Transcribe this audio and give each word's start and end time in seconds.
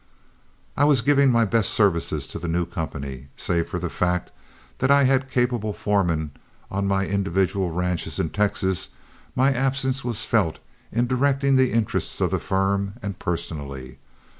I 0.75 0.83
was 0.83 1.03
giving 1.03 1.29
my 1.29 1.45
best 1.45 1.69
services 1.69 2.27
to 2.29 2.39
the 2.39 2.47
new 2.47 2.65
company. 2.65 3.27
Save 3.37 3.69
for 3.69 3.77
the 3.77 3.87
fact 3.87 4.31
that 4.79 4.89
I 4.89 5.03
had 5.03 5.29
capable 5.29 5.73
foremen 5.73 6.31
on 6.71 6.87
my 6.87 7.05
individual 7.05 7.69
ranches 7.69 8.17
in 8.17 8.31
Texas, 8.31 8.89
my 9.35 9.53
absence 9.53 10.03
was 10.03 10.25
felt 10.25 10.57
in 10.91 11.05
directing 11.05 11.55
the 11.55 11.71
interests 11.71 12.19
of 12.19 12.31
the 12.31 12.39
firm 12.39 12.95
and 13.03 13.19
personally. 13.19 13.99